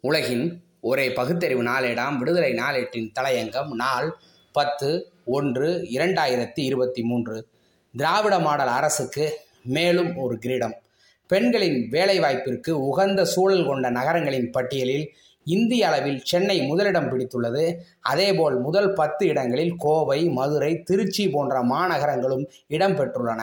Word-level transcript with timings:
உலகின் 0.00 0.62
ஒரே 0.80 1.12
பகுத்தறிவு 1.12 1.62
நாளேடாம். 1.62 2.18
விடுதலை 2.18 2.52
நாளேட்டின் 2.52 3.10
தலையங்கம் 3.20 3.72
நாள் 3.74 4.16
பத்து 4.52 5.12
ஒன்று 5.24 5.68
இரண்டாயிரத்தி 5.78 6.60
இருபத்தி 6.68 7.02
மூன்று. 7.02 7.46
திராவிட 7.96 8.38
மாடல் 8.38 8.66
அரசுக்கு 8.66 9.38
மேலும் 9.64 10.16
ஒரு 10.16 10.38
கிரீடம். 10.38 10.74
பெண்களின் 11.26 11.88
வேலைவாய்ப்பிற்கு 11.90 12.70
உகந்த 12.70 13.24
சூழல் 13.24 13.66
கொண்ட 13.66 13.90
நகரங்களின் 13.90 14.50
பட்டியலில் 14.50 15.06
இந்திய 15.44 15.88
அளவில் 15.88 16.20
சென்னை 16.24 16.62
முதலிடம் 16.62 17.10
பிடித்துள்ளது. 17.10 17.76
அதேபோல் 18.00 18.58
முதல் 18.60 18.92
பத்து 18.92 19.26
இடங்களில் 19.26 19.74
கோவை 19.76 20.28
மதுரை 20.28 20.82
திருச்சி 20.82 21.30
போன்ற 21.30 21.62
மாநகரங்களும் 21.62 22.46
இடம்பெற்றுள்ளன 22.68 23.42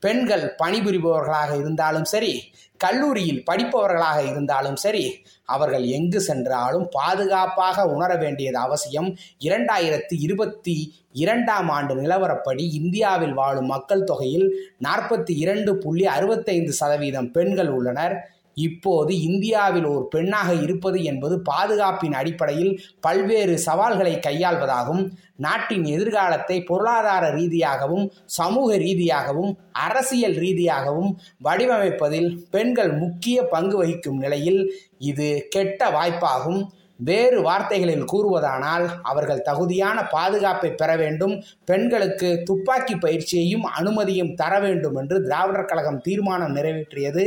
பெண்கள் 0.00 0.54
பணிபுரிபவர்களாக 0.62 1.58
இருந்தாலும் 1.58 2.04
சரி 2.04 2.32
கல்லூரியில் 2.76 3.42
படிப்பவர்களாக 3.50 4.30
இருந்தாலும் 4.30 4.76
சரி 4.76 5.22
அவர்கள் 5.44 5.84
எங்கு 5.84 6.20
சென்றாலும் 6.20 6.88
பாதுகாப்பாக 6.90 7.84
உணர 7.84 8.14
வேண்டியது 8.14 8.56
அவசியம். 8.56 9.16
இரண்டாயிரத்தி 9.40 10.16
இருபத்தி 10.18 10.76
இரண்டாம் 11.12 11.68
ஆண்டு 11.68 11.94
நிலவரப்படி 11.94 12.64
இந்தியாவில் 12.72 13.32
வாழும் 13.32 13.66
மக்கள் 13.66 14.04
தொகையில் 14.04 14.48
நாற்பத்தி 14.84 15.32
இரண்டு 15.44 15.76
புள்ளி 15.76 16.06
அறுபத்தைந்து 16.06 16.72
சதவீதம் 16.72 17.30
பெண்கள் 17.30 17.68
உள்ளனர். 17.68 18.14
இப்போது 18.66 19.12
இந்தியாவில் 19.28 19.86
ஒரு 19.92 20.04
பெண்ணாக 20.14 20.48
இருப்பது 20.64 20.98
என்பது 21.10 21.36
பாதுகாப்பின் 21.50 22.16
அடிப்படையில் 22.20 22.72
பல்வேறு 23.00 23.54
சவால்களை 23.58 24.14
கையாள்வதாகும். 24.26 25.02
நாட்டின் 25.46 25.84
எதிர்காலத்தை 25.94 26.56
பொருளாதார 26.62 27.24
ரீதியாகவும் 27.30 28.04
சமூக 28.38 28.70
ரீதியாகவும் 28.76 29.52
அரசியல் 29.86 30.36
ரீதியாகவும் 30.44 31.12
வடிவமைப்பதில் 31.44 32.30
பெண்கள் 32.50 32.92
முக்கிய 32.96 33.46
பங்கு 33.54 33.78
வகிக்கும் 33.80 34.20
நிலையில் 34.24 34.60
இது 35.12 35.30
கெட்ட 35.48 35.90
வாய்ப்பாகும். 35.98 36.60
வேறு 37.08 37.38
வார்த்தைகளில் 37.42 38.08
கூறுவதானால் 38.12 38.86
அவர்கள் 39.02 39.44
தகுதியான 39.46 39.98
பாதுகாப்பை 40.08 40.70
பெற 40.72 40.90
வேண்டும் 40.96 41.34
பெண்களுக்கு 41.64 42.28
துப்பாக்கி 42.44 42.94
பயிற்சியையும் 42.96 43.64
அனுமதியும் 43.78 44.34
தர 44.34 44.52
வேண்டும் 44.60 44.96
என்று 44.96 45.16
திராவிடர் 45.22 45.70
கழகம் 45.70 46.02
தீர்மானம் 46.06 46.56
நிறைவேற்றியது. 46.56 47.24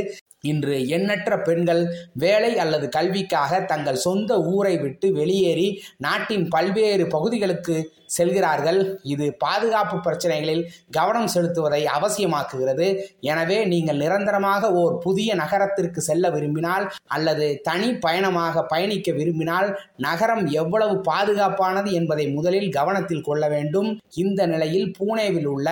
இன்று 0.50 0.76
எண்ணற்ற 0.96 1.32
பெண்கள் 1.48 1.82
வேலை 2.24 2.52
அல்லது 2.64 2.86
கல்விக்காக 2.96 3.60
தங்கள் 3.72 4.04
சொந்த 4.06 4.32
ஊரை 4.54 4.74
விட்டு 4.84 5.08
வெளியேறி 5.18 5.68
நாட்டின் 6.06 6.46
பல்வேறு 6.54 7.04
பகுதிகளுக்கு 7.14 7.76
செல்கிறார்கள். 8.16 8.78
இது 9.12 9.26
பாதுகாப்பு 9.44 9.96
பிரச்சனைகளில் 10.06 10.62
கவனம் 10.96 11.30
செலுத்துவதை 11.34 11.80
அவசியமாக்குகிறது. 11.96 12.86
எனவே 13.32 13.58
நீங்கள் 13.72 14.00
நிரந்தரமாக 14.02 14.70
ஓர் 14.82 14.94
புதிய 15.06 15.30
நகரத்திற்கு 15.42 16.00
செல்ல 16.08 16.30
விரும்பினால் 16.36 16.86
அல்லது 17.16 17.46
தனி 17.68 17.88
பயணமாக 18.06 18.64
பயணிக்க 18.72 19.12
விரும்பினால் 19.18 19.68
நகரம் 20.06 20.44
எவ்வளவு 20.62 20.96
பாதுகாப்பானது 21.10 21.90
என்பதை 22.00 22.26
முதலில் 22.36 22.70
கவனத்தில் 22.78 23.26
கொள்ள 23.28 23.44
வேண்டும். 23.54 23.90
இந்த 24.24 24.40
நிலையில் 24.54 24.88
பூனேவில் 24.98 25.50
உள்ள 25.54 25.68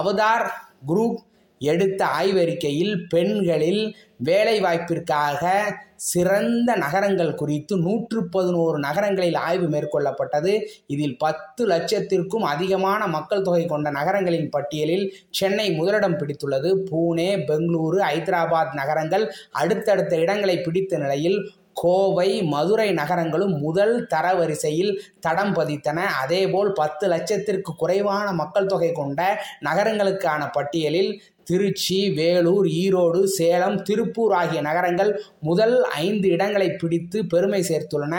அவதார் 0.00 0.46
குரூப் 0.90 1.20
எடுத்த 1.58 2.06
ஆய்வறிக்கையில் 2.06 3.06
பெண்களில் 3.08 3.96
வேலைவாய்ப்பிற்காக 4.24 5.50
சிறந்த 5.96 6.76
நகரங்கள் 6.76 7.34
குறித்து 7.34 7.78
நூற்று 7.78 8.28
பதினோரு 8.28 8.78
நகரங்களில் 8.78 9.34
ஆய்வு 9.34 9.66
மேற்கொள்ளப்பட்டது. 9.66 10.62
இதில் 10.86 11.18
பத்து 11.18 11.66
லட்சத்திற்கும் 11.66 12.46
அதிகமான 12.52 13.06
மக்கள் 13.06 13.42
தொகை 13.42 13.66
கொண்ட 13.66 13.90
நகரங்களின் 13.90 14.48
பட்டியலில் 14.48 15.14
சென்னை 15.30 15.72
முதலிடம் 15.72 16.18
பிடித்துள்ளது. 16.18 16.72
பூனே 16.90 17.30
பெங்களூரு 17.46 18.00
ஐதராபாத் 18.14 18.74
நகரங்கள் 18.74 19.32
அடுத்தடுத்த 19.50 20.16
இடங்களை 20.16 20.60
பிடித்த 20.60 20.98
நிலையில் 20.98 21.50
கோவை 21.72 22.42
மதுரை 22.42 22.92
நகரங்களும் 22.92 23.58
முதல் 23.58 24.06
தரவரிசையில் 24.14 24.98
தடம் 25.20 25.54
பதித்தன. 25.54 25.96
அதேபோல் 25.96 26.72
பத்து 26.72 27.08
லட்சத்திற்கு 27.08 27.72
குறைவான 27.76 28.32
மக்கள் 28.32 28.66
தொகை 28.66 28.92
கொண்ட 28.92 29.40
நகரங்களுக்கான 29.64 30.52
பட்டியலில் 30.52 31.22
திருச்சி 31.48 31.98
வேலூர் 32.18 32.66
ஈரோடு 32.82 33.20
சேலம் 33.38 33.78
திருப்பூர் 33.88 34.34
ஆகிய 34.40 34.60
நகரங்கள் 34.68 35.12
முதல் 35.48 35.76
ஐந்து 36.04 36.26
இடங்களை 36.28 36.68
பிடித்து 36.80 37.18
பெருமை 37.32 37.60
சேர்த்துள்ளன. 37.70 38.14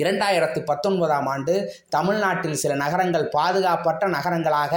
இரண்டாயிரத்து 0.00 0.60
பத்தொன்பதாம் 0.68 1.26
ஆண்டு 1.32 1.54
தமிழ்நாட்டில் 1.94 2.60
சில 2.60 2.72
நகரங்கள் 2.82 3.26
பாதுகாப்பற்ற 3.34 4.04
நகரங்களாக 4.14 4.74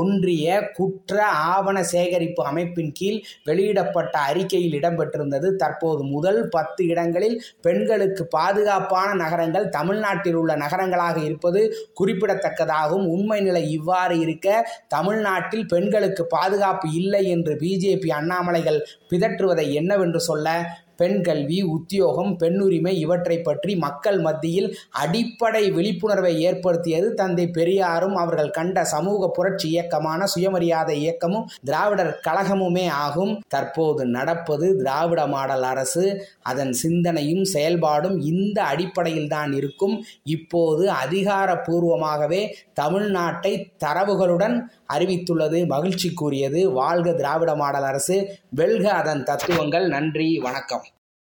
ஒன்றிய 0.00 0.46
குற்ற 0.78 1.16
ஆவண 1.50 1.76
சேகரிப்பு 1.92 2.42
அமைப்பின் 2.50 2.92
கீழ் 2.98 3.18
வெளியிடப்பட்ட 3.48 4.14
அறிக்கையில் 4.28 4.76
இடம்பெற்றிருந்தது. 4.78 5.50
தற்போது 5.62 6.02
முதல் 6.14 6.40
பத்து 6.48 6.82
இடங்களில் 6.92 7.36
பெண்களுக்கு 7.66 8.24
பாதுகாப்பான 8.36 9.10
நகரங்கள் 9.24 9.68
தமிழ்நாட்டில் 9.68 10.38
உள்ள 10.42 10.56
நகரங்களாக 10.64 11.16
இருப்பது 11.28 11.62
குறிப்பிடத்தக்கதாகும். 12.00 13.04
உண்மை 13.16 13.40
நிலை 13.40 13.64
இவ்வாறு 13.70 14.16
இருக்க 14.24 14.48
தமிழ்நாட்டில் 14.96 15.68
பெண்களுக்கு 15.74 16.26
பாதுகாப்பு 16.36 16.88
இல்லை 17.02 17.22
என்று 17.34 17.54
பிஜேபி 17.60 18.10
அண்ணாமலைகள் 18.12 18.80
பிதற்றுவதை 19.10 19.66
என்னவென்று 19.72 20.20
சொல்ல 20.20 20.48
பெண் 20.96 21.22
கல்வி 21.22 21.62
உத்தியோகம் 21.62 22.36
பெண்ணுரிமை 22.40 22.92
இவற்றை 22.94 23.38
பற்றி 23.38 23.76
மக்கள் 23.76 24.18
மத்தியில் 24.18 24.76
அடிப்படை 24.90 25.70
விழிப்புணர்வை 25.70 26.40
ஏற்படுத்தியது 26.40 27.14
தந்தை 27.14 27.46
பெரியாரும் 27.48 28.16
அவர்கள் 28.16 28.50
கண்ட 28.50 28.84
சமூக 28.84 29.28
புரட்சி 29.28 29.68
இயக்கமான 29.68 30.26
சுயமரியாதை 30.26 30.98
இயக்கமும் 31.00 31.48
திராவிடர் 31.64 32.20
கழகமுமே 32.28 32.88
ஆகும். 32.88 33.42
தற்போது 33.48 34.06
நடப்பது 34.06 34.76
திராவிட 34.76 35.26
மாடல் 35.26 35.62
அரசு. 35.62 36.26
அதன் 36.42 36.72
சிந்தனையும் 36.72 37.44
செயல்பாடும் 37.52 38.16
இந்த 38.22 38.62
அடிப்படையில் 38.62 39.28
தான் 39.28 39.52
இருக்கும். 39.52 40.04
இப்போது 40.22 40.90
அதிகாரப்பூர்வமாகவே 41.04 42.42
தமிழ்நாட்டை 42.80 43.52
தரவுகளுடன் 43.84 44.56
அறிவித்துள்ளது 44.92 45.66
மகிழ்ச்சி 45.66 46.12
கூறியது. 46.12 46.72
வாழ்க 46.72 47.12
திராவிட 47.12 47.54
மாடல் 47.54 47.82
அரசு. 47.82 48.38
வெல்க 48.48 48.90
அதன் 48.90 49.22
தத்துவங்கள். 49.22 49.88
நன்றி 49.88 50.38
வணக்கம். 50.38 50.83